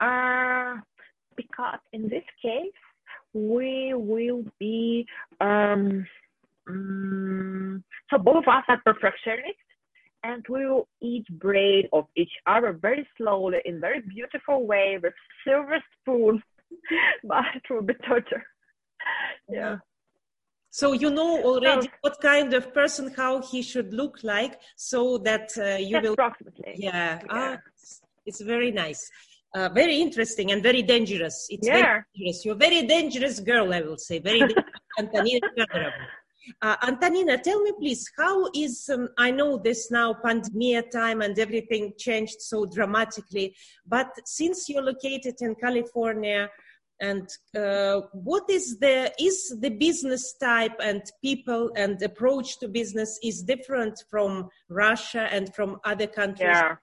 Uh, 0.00 0.80
because 1.36 1.78
in 1.92 2.02
this 2.08 2.24
case, 2.42 2.72
we 3.32 3.94
will 3.94 4.44
be 4.58 5.06
um, 5.40 6.06
um, 6.68 7.84
so 8.10 8.18
both 8.18 8.44
of 8.44 8.48
us 8.48 8.64
are 8.68 8.80
perfectionists 8.84 9.56
and 10.22 10.44
we 10.48 10.66
will 10.66 10.88
eat 11.00 11.26
bread 11.38 11.88
of 11.92 12.06
each 12.16 12.32
other 12.46 12.72
very 12.72 13.06
slowly 13.16 13.58
in 13.64 13.80
very 13.80 14.00
beautiful 14.00 14.66
way 14.66 14.98
with 15.02 15.14
silver 15.44 15.82
spoon 16.00 16.42
but 17.24 17.44
it 17.54 17.62
will 17.68 17.82
be 17.82 17.94
torture. 18.06 18.44
Yeah. 19.48 19.78
So 20.70 20.92
you 20.92 21.10
know 21.10 21.42
already 21.42 21.86
so, 21.86 21.92
what 22.02 22.20
kind 22.20 22.54
of 22.54 22.72
person 22.72 23.12
how 23.16 23.42
he 23.42 23.60
should 23.62 23.92
look 23.92 24.22
like 24.22 24.60
so 24.76 25.18
that 25.18 25.50
uh, 25.58 25.76
you 25.76 26.00
will 26.00 26.12
approximately 26.12 26.74
yeah, 26.76 27.18
yeah. 27.24 27.28
Ah, 27.28 27.58
it's, 27.74 28.00
it's 28.24 28.40
very 28.40 28.70
nice 28.70 29.10
uh, 29.54 29.68
very 29.68 30.00
interesting 30.00 30.52
and 30.52 30.62
very 30.62 30.82
dangerous. 30.82 31.46
It's 31.50 31.66
yeah. 31.66 31.74
very 31.74 32.02
dangerous. 32.14 32.44
You're 32.44 32.54
a 32.54 32.58
very 32.58 32.86
dangerous 32.86 33.40
girl, 33.40 33.74
I 33.74 33.80
will 33.80 33.98
say. 33.98 34.18
Very 34.18 34.42
Antonina 34.98 35.40
uh, 36.62 36.76
Antonina, 36.82 37.38
tell 37.38 37.60
me 37.60 37.72
please, 37.78 38.10
how 38.16 38.48
is, 38.54 38.88
um, 38.92 39.08
I 39.18 39.30
know 39.30 39.58
this 39.58 39.90
now 39.90 40.14
pandemic 40.14 40.90
time 40.90 41.22
and 41.22 41.38
everything 41.38 41.92
changed 41.98 42.40
so 42.40 42.66
dramatically, 42.66 43.54
but 43.86 44.08
since 44.24 44.68
you're 44.68 44.82
located 44.82 45.36
in 45.40 45.54
California, 45.54 46.48
and 47.02 47.26
uh, 47.56 48.02
what 48.12 48.44
is 48.50 48.78
the 48.78 49.10
is 49.18 49.56
the 49.58 49.70
business 49.70 50.34
type 50.34 50.76
and 50.82 51.02
people 51.24 51.70
and 51.74 52.00
approach 52.02 52.58
to 52.58 52.68
business 52.68 53.18
is 53.22 53.42
different 53.42 54.04
from 54.10 54.50
Russia 54.68 55.26
and 55.30 55.54
from 55.54 55.80
other 55.84 56.06
countries? 56.06 56.50
Yeah, 56.52 56.76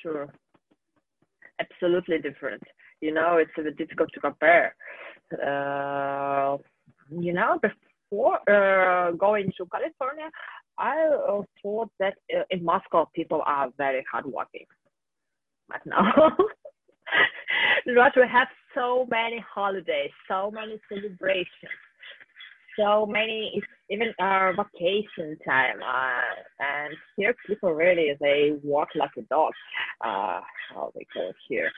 sure 0.00 0.32
absolutely 1.62 2.18
different. 2.18 2.62
You 3.00 3.12
know, 3.12 3.36
it's 3.36 3.50
a 3.58 3.62
bit 3.62 3.76
difficult 3.76 4.10
to 4.14 4.20
compare. 4.20 4.74
Uh, 5.32 6.56
you 7.10 7.32
know, 7.32 7.58
before 7.60 8.38
uh, 8.48 9.12
going 9.12 9.52
to 9.56 9.66
California, 9.66 10.30
I 10.78 10.96
uh, 11.06 11.42
thought 11.62 11.90
that 11.98 12.14
uh, 12.34 12.42
in 12.50 12.64
Moscow 12.64 13.08
people 13.14 13.42
are 13.46 13.68
very 13.76 14.04
hardworking. 14.10 14.66
But 15.68 15.80
now, 15.86 16.36
Russia 17.86 18.26
have 18.30 18.48
so 18.74 19.06
many 19.10 19.44
holidays, 19.54 20.10
so 20.28 20.50
many 20.50 20.80
celebrations, 20.88 21.80
so 22.78 23.06
many 23.06 23.62
even 23.90 24.12
uh, 24.20 24.52
vacation 24.52 25.36
time. 25.46 25.76
Uh, 25.82 26.42
and 26.60 26.94
here 27.16 27.34
people 27.46 27.72
really 27.72 28.16
they 28.20 28.52
walk 28.62 28.88
like 28.94 29.10
a 29.18 29.22
dog. 29.22 29.52
Uh, 30.00 30.40
how 30.74 30.92
they 30.94 31.06
call 31.12 31.28
it 31.28 31.36
here? 31.48 31.70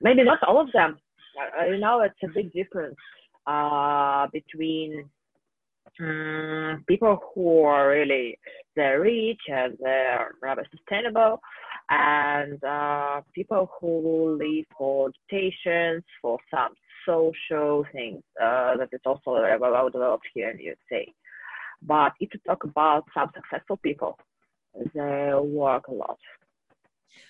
Maybe 0.00 0.24
not 0.24 0.42
all 0.46 0.60
of 0.60 0.72
them. 0.72 0.98
Uh, 1.38 1.66
you 1.66 1.78
know, 1.78 2.00
it's 2.00 2.14
a 2.24 2.28
big 2.34 2.52
difference 2.52 2.96
uh, 3.46 4.26
between 4.32 5.08
um, 6.00 6.84
people 6.88 7.18
who 7.34 7.62
are 7.62 7.88
really 7.88 8.38
they're 8.74 9.00
rich 9.00 9.40
and 9.48 9.76
they're 9.80 10.34
rather 10.42 10.66
sustainable, 10.70 11.40
and 11.88 12.62
uh, 12.64 13.20
people 13.34 13.70
who 13.80 14.36
live 14.38 14.64
for 14.76 15.10
vacations, 15.30 16.02
for 16.20 16.38
some 16.50 16.74
social 17.06 17.86
things 17.92 18.22
uh, 18.42 18.76
that 18.76 18.88
is 18.92 19.00
also 19.06 19.32
well 19.60 19.88
developed 19.90 20.26
here 20.34 20.50
in 20.50 20.56
the 20.56 20.64
USA. 20.64 21.12
But 21.82 22.12
if 22.20 22.34
you 22.34 22.40
talk 22.46 22.64
about 22.64 23.04
some 23.14 23.30
successful 23.34 23.76
people, 23.76 24.18
they 24.94 25.30
work 25.34 25.88
a 25.88 25.92
lot. 25.92 26.18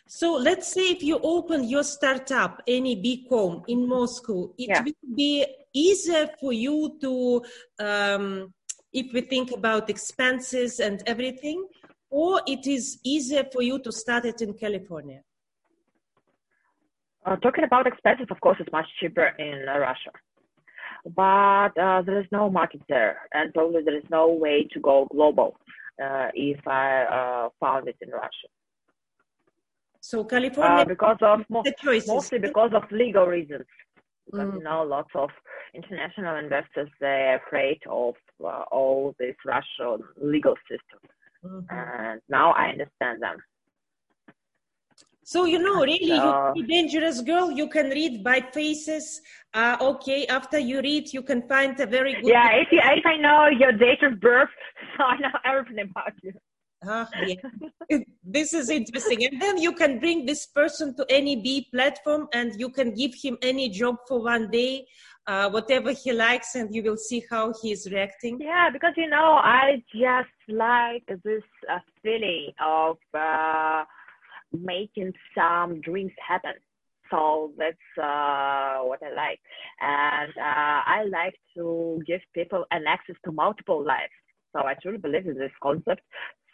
So 0.09 0.35
let's 0.35 0.73
say 0.73 0.91
if 0.91 1.03
you 1.03 1.19
open 1.23 1.65
your 1.65 1.83
startup, 1.83 2.63
any 2.67 3.27
home 3.29 3.63
in 3.69 3.89
Moscow, 3.89 4.53
it 4.57 4.69
yeah. 4.69 4.83
will 4.83 5.17
be 5.17 5.47
easier 5.73 6.29
for 6.41 6.53
you 6.53 6.97
to, 7.01 7.43
um, 7.79 8.55
if 8.93 9.13
we 9.13 9.21
think 9.21 9.51
about 9.53 9.91
expenses 9.91 10.81
and 10.81 11.03
everything, 11.07 11.67
or 12.09 12.41
it 12.47 12.67
is 12.67 12.99
easier 13.05 13.45
for 13.53 13.63
you 13.63 13.79
to 13.81 13.93
start 13.93 14.25
it 14.25 14.43
in 14.43 14.55
California? 14.55 15.23
Uh, 17.27 17.35
talking 17.37 17.65
about 17.65 17.89
expenses, 17.89 18.29
of 18.31 18.41
course, 18.41 18.57
it's 18.61 18.71
much 18.71 18.87
cheaper 19.01 19.27
in 19.39 19.67
uh, 19.69 19.79
Russia, 19.79 20.13
but 21.17 21.77
uh, 21.77 22.01
there 22.03 22.21
is 22.21 22.27
no 22.31 22.49
market 22.49 22.81
there, 22.89 23.19
and 23.33 23.53
probably 23.53 23.83
there 23.83 23.97
is 23.97 24.05
no 24.11 24.29
way 24.29 24.69
to 24.73 24.79
go 24.79 25.09
global 25.11 25.57
uh, 26.03 26.29
if 26.35 26.61
I 26.69 27.03
uh, 27.03 27.49
found 27.59 27.89
it 27.89 27.97
in 28.01 28.11
Russia. 28.11 28.49
So 30.01 30.23
California, 30.23 30.83
uh, 30.83 30.85
because 30.85 31.17
of 31.21 31.41
mo- 31.49 31.65
mostly 32.07 32.39
because 32.39 32.71
of 32.73 32.85
legal 32.93 33.27
reasons. 33.27 33.67
Because 34.27 34.49
mm. 34.51 34.59
you 34.59 34.63
know, 34.63 34.85
lots 34.85 35.11
of 35.17 35.31
international 35.75 36.37
investors 36.37 36.89
they're 37.01 37.39
afraid 37.39 37.81
of 37.91 38.15
all 38.71 39.17
this 39.19 39.35
Russian 39.45 40.05
legal 40.23 40.55
system, 40.71 41.01
mm-hmm. 41.45 41.77
and 41.77 42.21
now 42.29 42.53
I 42.53 42.69
understand 42.69 43.21
them. 43.21 43.39
So 45.27 45.45
you 45.45 45.59
know, 45.59 45.83
really, 45.83 46.13
uh, 46.13 46.53
you're 46.55 46.65
a 46.65 46.69
dangerous 46.69 47.21
girl. 47.21 47.51
You 47.51 47.69
can 47.69 47.91
read 47.91 48.23
by 48.23 48.43
faces. 48.55 49.21
Uh, 49.53 49.77
okay, 49.81 50.25
after 50.29 50.57
you 50.57 50.81
read, 50.81 51.13
you 51.13 51.21
can 51.21 51.43
find 51.49 51.79
a 51.81 51.87
very 51.87 52.15
good. 52.15 52.31
Yeah, 52.31 52.53
if 52.53 52.69
you, 52.71 52.79
if 52.81 53.05
I 53.05 53.17
know 53.17 53.49
your 53.49 53.73
date 53.73 54.05
of 54.05 54.21
birth, 54.21 54.55
so 54.97 55.03
I 55.03 55.19
know 55.19 55.37
everything 55.45 55.91
about 55.91 56.13
you. 56.23 56.33
Uh, 56.89 57.07
yeah. 57.27 57.99
this 58.23 58.55
is 58.55 58.71
interesting, 58.71 59.25
and 59.25 59.43
then 59.43 59.59
you 59.59 59.73
can 59.73 59.99
bring 59.99 60.27
this 60.27 60.47
person 60.47 60.95
to 60.95 61.05
any 61.11 61.35
B 61.35 61.67
platform, 61.75 62.29
and 62.33 62.53
you 62.57 62.69
can 62.71 62.95
give 62.95 63.13
him 63.21 63.37
any 63.43 63.69
job 63.69 63.97
for 64.07 64.23
one 64.23 64.49
day, 64.49 64.87
uh, 65.27 65.51
whatever 65.51 65.91
he 65.91 66.13
likes, 66.13 66.55
and 66.55 66.73
you 66.73 66.85
will 66.85 66.97
see 66.97 67.25
how 67.29 67.53
he 67.61 67.73
is 67.73 67.89
reacting. 67.91 68.39
Yeah, 68.41 68.71
because 68.73 68.93
you 68.97 69.11
know, 69.11 69.41
I 69.43 69.83
just 69.93 70.39
like 70.47 71.03
this 71.25 71.43
uh, 71.69 71.81
feeling 72.05 72.53
of 72.61 72.99
uh, 73.13 73.83
making 74.63 75.13
some 75.35 75.81
dreams 75.81 76.13
happen. 76.27 76.53
So 77.11 77.53
that's 77.57 77.77
uh, 78.03 78.81
what 78.81 79.01
I 79.03 79.15
like. 79.15 79.41
And 79.81 80.33
uh, 80.37 80.83
I 80.87 81.05
like 81.11 81.35
to 81.57 82.03
give 82.07 82.21
people 82.35 82.65
an 82.71 82.85
access 82.89 83.17
to 83.25 83.33
multiple 83.33 83.85
lives. 83.85 84.13
So 84.53 84.67
I 84.67 84.75
truly 84.83 84.99
believe 84.99 85.27
in 85.27 85.39
this 85.39 85.53
concept 85.63 86.03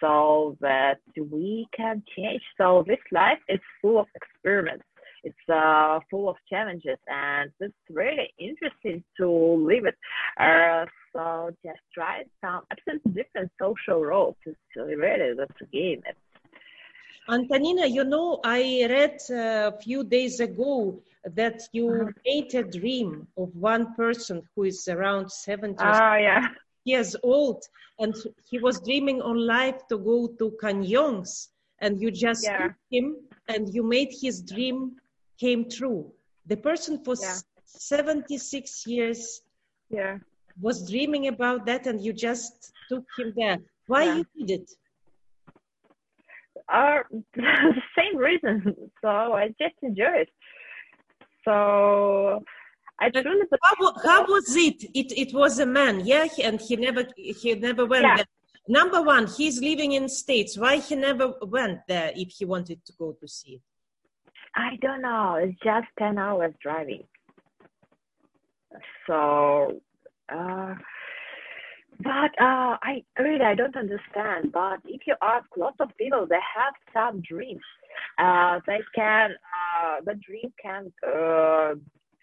so 0.00 0.56
that 0.60 0.98
we 1.16 1.66
can 1.76 2.02
change. 2.16 2.42
So 2.58 2.84
this 2.86 2.98
life 3.12 3.38
is 3.48 3.60
full 3.80 4.00
of 4.00 4.06
experiments. 4.14 4.84
It's 5.24 5.48
uh, 5.48 6.00
full 6.10 6.28
of 6.28 6.36
challenges 6.50 6.98
and 7.06 7.50
it's 7.60 7.74
really 7.88 8.34
interesting 8.38 9.04
to 9.18 9.30
live 9.30 9.84
it. 9.84 9.94
Uh, 10.36 10.84
so 11.12 11.50
just 11.64 11.78
try 11.94 12.24
some 12.40 12.62
absolutely 12.72 13.12
different 13.12 13.52
social 13.60 14.04
roles. 14.04 14.34
It's 14.44 14.58
really 14.76 15.34
that's 15.36 15.60
a 15.60 15.66
game. 15.66 16.02
It's 16.06 16.18
Antonina, 17.28 17.86
you 17.86 18.04
know, 18.04 18.40
I 18.44 18.86
read 18.88 19.18
a 19.30 19.72
few 19.80 20.02
days 20.04 20.40
ago 20.40 21.00
that 21.24 21.62
you 21.72 21.88
uh-huh. 21.88 22.10
made 22.24 22.54
a 22.54 22.64
dream 22.64 23.28
of 23.36 23.54
one 23.54 23.94
person 23.94 24.42
who 24.54 24.64
is 24.64 24.88
around 24.88 25.30
70 25.30 25.76
oh, 25.80 26.14
yeah. 26.16 26.48
years 26.84 27.14
old, 27.22 27.62
and 28.00 28.14
he 28.50 28.58
was 28.58 28.80
dreaming 28.80 29.22
on 29.22 29.46
life 29.46 29.86
to 29.88 29.98
go 29.98 30.26
to 30.38 30.52
canyons, 30.60 31.50
and 31.80 32.00
you 32.00 32.10
just 32.10 32.44
yeah. 32.44 32.70
him, 32.90 33.16
and 33.48 33.72
you 33.72 33.84
made 33.84 34.12
his 34.20 34.42
dream 34.42 34.96
came 35.38 35.68
true. 35.68 36.10
The 36.46 36.56
person 36.56 37.04
for 37.04 37.14
yeah. 37.20 37.38
76 37.64 38.86
years 38.86 39.42
yeah. 39.90 40.18
was 40.60 40.90
dreaming 40.90 41.28
about 41.28 41.66
that, 41.66 41.86
and 41.86 42.00
you 42.00 42.12
just 42.12 42.72
took 42.88 43.04
him 43.16 43.32
there. 43.36 43.58
Why 43.86 44.04
yeah. 44.04 44.16
you 44.16 44.46
did 44.46 44.60
it? 44.62 44.72
Are 46.68 47.06
the 47.34 47.74
same 47.96 48.16
reason. 48.16 48.74
So 49.00 49.08
I 49.08 49.48
just 49.60 49.74
enjoy 49.82 50.22
it. 50.24 50.28
So 51.44 52.44
I 53.00 53.10
truly. 53.10 53.46
How, 53.62 53.92
how 54.04 54.22
was 54.24 54.54
it? 54.56 54.84
It 54.94 55.12
it 55.16 55.34
was 55.34 55.58
a 55.58 55.66
man, 55.66 56.06
yeah, 56.06 56.26
and 56.42 56.60
he 56.60 56.76
never 56.76 57.04
he 57.16 57.54
never 57.54 57.84
went 57.86 58.04
yeah. 58.04 58.16
there. 58.16 58.26
Number 58.68 59.02
one, 59.02 59.26
he's 59.26 59.60
living 59.60 59.92
in 59.92 60.08
states. 60.08 60.56
Why 60.56 60.76
he 60.76 60.94
never 60.94 61.34
went 61.42 61.80
there 61.88 62.12
if 62.14 62.28
he 62.38 62.44
wanted 62.44 62.84
to 62.86 62.92
go 62.98 63.12
to 63.20 63.26
see 63.26 63.54
it? 63.54 63.62
I 64.54 64.76
don't 64.80 65.02
know. 65.02 65.34
It's 65.42 65.58
just 65.64 65.86
ten 65.98 66.18
hours 66.18 66.54
driving. 66.62 67.04
So. 69.06 69.80
Uh, 70.28 70.74
but 72.02 72.30
uh, 72.40 72.76
I 72.82 73.02
really 73.18 73.44
I 73.44 73.54
don't 73.54 73.76
understand. 73.76 74.52
But 74.52 74.80
if 74.84 75.02
you 75.06 75.14
ask 75.22 75.46
lots 75.56 75.76
of 75.80 75.88
people, 75.98 76.26
they 76.28 76.42
have 76.56 76.74
some 76.92 77.20
dreams. 77.20 77.62
Uh, 78.18 78.60
they 78.66 78.80
can 78.94 79.30
uh, 79.30 80.00
the 80.04 80.14
dream 80.26 80.52
can 80.62 80.92
uh, 81.06 81.74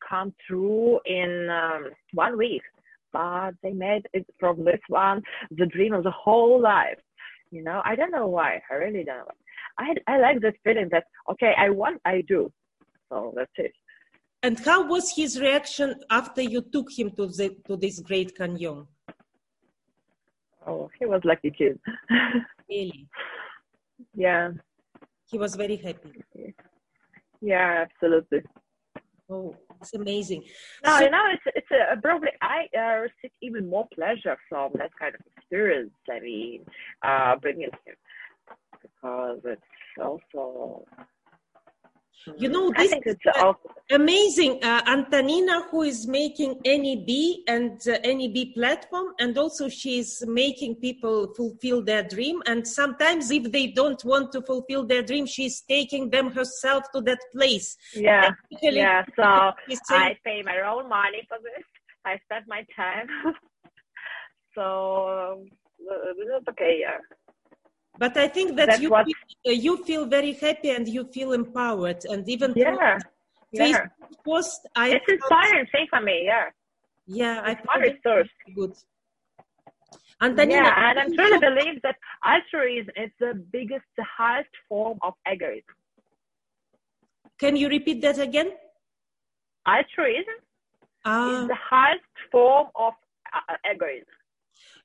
come 0.07 0.33
true 0.47 0.99
in 1.05 1.49
um, 1.49 1.91
one 2.13 2.37
week, 2.37 2.61
but 3.13 3.51
they 3.63 3.71
made 3.71 4.07
it 4.13 4.25
from 4.39 4.65
this 4.65 4.81
one 4.87 5.21
the 5.51 5.65
dream 5.67 5.93
of 5.93 6.03
the 6.03 6.11
whole 6.11 6.61
life. 6.61 6.99
You 7.51 7.63
know, 7.63 7.81
I 7.83 7.95
don't 7.95 8.11
know 8.11 8.27
why. 8.27 8.61
I 8.69 8.75
really 8.75 9.03
don't 9.03 9.17
know. 9.17 9.31
I 9.77 9.95
I 10.07 10.17
like 10.19 10.41
this 10.41 10.55
feeling 10.63 10.89
that 10.91 11.05
okay, 11.31 11.53
I 11.57 11.69
want, 11.69 12.01
I 12.05 12.23
do. 12.27 12.51
So 13.09 13.33
that's 13.35 13.51
it. 13.57 13.73
And 14.41 14.57
how 14.59 14.87
was 14.87 15.13
his 15.15 15.39
reaction 15.39 15.95
after 16.09 16.41
you 16.41 16.61
took 16.61 16.91
him 16.97 17.11
to 17.17 17.27
the 17.27 17.55
to 17.67 17.75
this 17.75 17.99
great 17.99 18.37
canyon? 18.37 18.87
Oh, 20.65 20.89
he 20.99 21.05
was 21.05 21.21
lucky 21.23 21.51
kid. 21.51 21.79
really? 22.69 23.07
Yeah. 24.13 24.51
He 25.25 25.37
was 25.37 25.55
very 25.55 25.77
happy. 25.77 26.21
Yeah, 27.41 27.85
absolutely. 27.85 28.41
Oh, 29.29 29.55
it's 29.79 29.93
amazing. 29.93 30.43
No, 30.83 30.97
so, 30.97 31.03
you 31.03 31.11
know, 31.11 31.23
it's 31.31 31.43
it's 31.55 31.71
a, 31.71 32.01
probably 32.01 32.29
I 32.41 32.67
uh, 32.77 33.01
receive 33.01 33.31
even 33.41 33.69
more 33.69 33.87
pleasure 33.93 34.35
from 34.49 34.71
that 34.75 34.89
kind 34.99 35.13
of 35.13 35.21
experience. 35.37 35.93
I 36.09 36.19
mean, 36.19 36.65
uh, 37.03 37.35
bringing 37.35 37.69
him 37.85 37.95
because 38.81 39.39
it's 39.45 39.61
also 40.01 40.85
you 42.37 42.49
know, 42.49 42.71
this 42.77 42.93
is 43.05 43.15
uh, 43.35 43.53
amazing. 43.91 44.63
Uh, 44.63 44.81
Antonina, 44.85 45.63
who 45.71 45.83
is 45.83 46.07
making 46.07 46.59
NEB 46.65 47.09
and 47.47 47.79
uh, 47.87 47.97
NEB 48.03 48.53
platform, 48.53 49.13
and 49.19 49.37
also 49.37 49.69
she's 49.69 50.23
making 50.27 50.75
people 50.75 51.33
fulfill 51.35 51.83
their 51.83 52.03
dream. 52.03 52.41
And 52.45 52.67
sometimes, 52.67 53.31
if 53.31 53.51
they 53.51 53.67
don't 53.67 54.03
want 54.03 54.31
to 54.33 54.41
fulfill 54.41 54.85
their 54.85 55.01
dream, 55.01 55.25
she's 55.25 55.61
taking 55.61 56.09
them 56.09 56.31
herself 56.31 56.83
to 56.93 57.01
that 57.01 57.19
place. 57.33 57.77
Yeah, 57.93 58.31
yeah. 58.61 59.03
So 59.15 59.53
I 59.89 60.15
pay 60.25 60.41
my 60.43 60.59
own 60.61 60.89
money 60.89 61.25
for 61.27 61.37
this. 61.41 61.63
I 62.05 62.19
spend 62.25 62.45
my 62.47 62.65
time. 62.75 63.07
so 64.55 65.45
uh, 65.89 65.95
it's 66.17 66.47
okay. 66.49 66.79
Yeah. 66.81 66.97
But 67.99 68.17
I 68.17 68.27
think 68.27 68.55
that 68.55 68.81
you 68.81 68.89
what... 68.89 69.05
feel, 69.05 69.15
uh, 69.47 69.51
you 69.65 69.73
feel 69.83 70.05
very 70.17 70.33
happy 70.33 70.69
and 70.71 70.87
you 70.87 71.03
feel 71.15 71.33
empowered, 71.33 72.01
and 72.05 72.27
even 72.29 72.53
yeah, 72.55 72.97
yeah. 73.51 73.85
post, 74.25 74.67
I 74.75 74.85
it's 74.95 75.05
inspiring 75.07 75.67
thing 75.73 75.87
for 75.89 76.01
me. 76.01 76.23
Yeah, 76.31 76.45
yeah, 77.05 77.41
I 77.43 77.55
found 77.55 77.85
it 77.85 77.99
source. 78.01 78.29
good. 78.55 78.73
Antonina, 80.21 80.63
yeah, 80.63 80.89
and 80.89 80.99
I'm 80.99 81.13
truly 81.15 81.39
believe 81.39 81.81
that 81.83 81.95
altruism 82.25 82.93
is 82.95 83.11
the 83.19 83.31
biggest, 83.51 83.85
the 83.97 84.05
highest 84.17 84.49
form 84.67 84.97
of 85.01 85.13
egoism. 85.31 85.75
Can 87.37 87.55
you 87.55 87.69
repeat 87.69 88.01
that 88.01 88.19
again? 88.19 88.51
altruism 89.69 90.37
uh, 91.05 91.41
is 91.41 91.47
the 91.47 91.57
highest 91.69 92.03
form 92.31 92.67
of 92.75 92.93
uh, 93.33 93.55
egoism. 93.73 94.05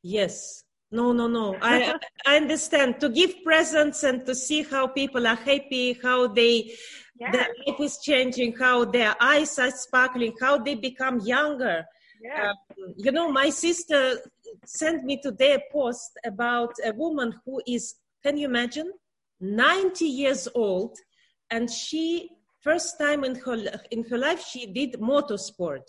Yes. 0.02 0.63
No, 0.94 1.10
no, 1.12 1.26
no. 1.26 1.56
I 1.60 1.98
I 2.24 2.36
understand. 2.36 3.00
To 3.00 3.08
give 3.08 3.42
presents 3.42 4.04
and 4.04 4.24
to 4.26 4.34
see 4.34 4.62
how 4.62 4.86
people 4.86 5.26
are 5.26 5.40
happy, 5.52 5.98
how 6.00 6.28
they 6.28 6.76
yes. 7.18 7.32
their 7.32 7.48
life 7.66 7.80
is 7.80 7.98
changing, 7.98 8.54
how 8.56 8.84
their 8.84 9.16
eyes 9.20 9.58
are 9.58 9.72
sparkling, 9.72 10.34
how 10.40 10.58
they 10.58 10.76
become 10.76 11.18
younger. 11.18 11.84
Yeah. 12.22 12.50
Um, 12.50 12.94
you 12.96 13.10
know, 13.10 13.28
my 13.32 13.50
sister 13.50 14.20
sent 14.64 15.02
me 15.02 15.20
today 15.20 15.54
a 15.54 15.62
post 15.72 16.12
about 16.24 16.72
a 16.84 16.92
woman 16.92 17.34
who 17.44 17.60
is, 17.66 17.96
can 18.22 18.36
you 18.36 18.46
imagine, 18.46 18.92
90 19.40 20.04
years 20.04 20.46
old, 20.54 20.96
and 21.50 21.68
she 21.68 22.30
first 22.60 23.00
time 23.00 23.24
in 23.24 23.34
her 23.34 23.58
in 23.90 24.04
her 24.04 24.16
life 24.16 24.46
she 24.46 24.66
did 24.66 24.92
motorsport. 24.92 25.86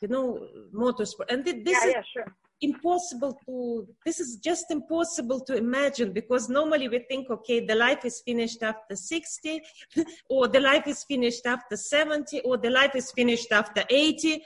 You 0.00 0.08
know, 0.08 0.48
motorsport, 0.74 1.30
and 1.30 1.44
this 1.44 1.54
yeah, 1.64 1.88
is 1.88 1.94
yeah, 1.94 2.02
sure 2.12 2.34
impossible 2.62 3.38
to 3.44 3.86
this 4.04 4.18
is 4.18 4.36
just 4.42 4.70
impossible 4.70 5.40
to 5.40 5.56
imagine 5.56 6.12
because 6.12 6.48
normally 6.48 6.88
we 6.88 7.00
think 7.00 7.28
okay 7.30 7.64
the 7.64 7.74
life 7.74 8.04
is 8.04 8.22
finished 8.24 8.62
after 8.62 8.96
60 8.96 9.60
or 10.30 10.48
the 10.48 10.60
life 10.60 10.86
is 10.86 11.04
finished 11.04 11.46
after 11.46 11.76
70 11.76 12.40
or 12.40 12.56
the 12.56 12.70
life 12.70 12.94
is 12.94 13.12
finished 13.12 13.52
after 13.52 13.84
80 13.90 14.42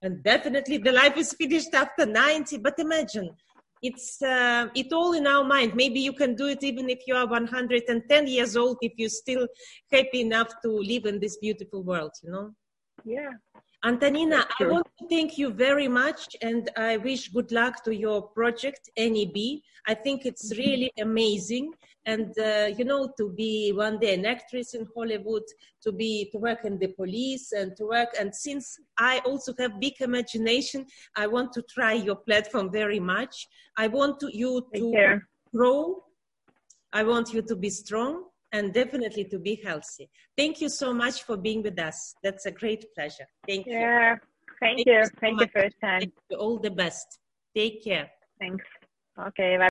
and 0.00 0.22
definitely 0.22 0.78
the 0.78 0.92
life 0.92 1.16
is 1.18 1.34
finished 1.34 1.74
after 1.74 2.06
90 2.06 2.58
but 2.58 2.78
imagine 2.78 3.30
it's 3.82 4.22
uh, 4.22 4.68
it 4.74 4.90
all 4.94 5.12
in 5.12 5.26
our 5.26 5.44
mind. 5.44 5.74
Maybe 5.74 6.00
you 6.00 6.14
can 6.14 6.34
do 6.34 6.46
it 6.46 6.62
even 6.62 6.88
if 6.88 7.00
you 7.06 7.14
are 7.16 7.26
110 7.26 8.26
years 8.26 8.56
old 8.56 8.78
if 8.80 8.92
you're 8.96 9.10
still 9.10 9.46
happy 9.92 10.22
enough 10.22 10.48
to 10.62 10.70
live 10.70 11.04
in 11.04 11.20
this 11.20 11.36
beautiful 11.36 11.82
world 11.82 12.12
you 12.22 12.30
know? 12.30 12.54
Yeah 13.04 13.32
Antonina, 13.84 14.46
I 14.58 14.64
want 14.64 14.86
to 14.98 15.06
thank 15.08 15.36
you 15.36 15.50
very 15.50 15.88
much 15.88 16.34
and 16.40 16.70
I 16.74 16.96
wish 16.96 17.28
good 17.28 17.52
luck 17.52 17.84
to 17.84 17.94
your 17.94 18.22
project, 18.22 18.88
NEB. 18.96 19.36
I 19.86 19.92
think 19.92 20.24
it's 20.24 20.56
really 20.56 20.90
amazing. 20.98 21.74
And, 22.06 22.32
uh, 22.38 22.70
you 22.78 22.86
know, 22.86 23.12
to 23.18 23.28
be 23.28 23.72
one 23.72 23.98
day 23.98 24.14
an 24.14 24.24
actress 24.24 24.72
in 24.72 24.88
Hollywood, 24.96 25.42
to 25.82 25.92
be, 25.92 26.30
to 26.32 26.38
work 26.38 26.64
in 26.64 26.78
the 26.78 26.88
police 26.88 27.52
and 27.52 27.76
to 27.76 27.88
work. 27.88 28.08
And 28.18 28.34
since 28.34 28.78
I 28.96 29.18
also 29.26 29.52
have 29.58 29.78
big 29.78 30.00
imagination, 30.00 30.86
I 31.14 31.26
want 31.26 31.52
to 31.52 31.62
try 31.62 31.92
your 31.92 32.16
platform 32.16 32.72
very 32.72 33.00
much. 33.00 33.48
I 33.76 33.88
want 33.88 34.18
to, 34.20 34.30
you 34.34 34.66
to 34.74 35.20
grow. 35.54 36.04
I 36.90 37.02
want 37.02 37.34
you 37.34 37.42
to 37.42 37.54
be 37.54 37.68
strong 37.68 38.24
and 38.54 38.72
definitely 38.72 39.24
to 39.24 39.38
be 39.38 39.54
healthy. 39.68 40.08
Thank 40.36 40.60
you 40.60 40.68
so 40.68 40.94
much 40.94 41.24
for 41.24 41.36
being 41.36 41.60
with 41.62 41.78
us. 41.78 42.14
That's 42.22 42.46
a 42.46 42.52
great 42.52 42.82
pleasure. 42.94 43.26
Thank 43.48 43.66
you. 43.66 43.72
Yeah, 43.72 44.14
thank, 44.60 44.76
thank 44.76 44.86
you. 44.86 44.92
you 44.92 45.04
so 45.04 45.10
thank 45.20 45.36
much. 45.36 45.46
you 45.46 45.52
for 45.52 45.60
your 45.62 45.76
time. 45.82 46.12
All 46.38 46.58
the 46.58 46.70
best. 46.70 47.18
Take 47.54 47.82
care. 47.82 48.08
Thanks. 48.38 48.64
Okay. 49.28 49.56
Bye. 49.56 49.62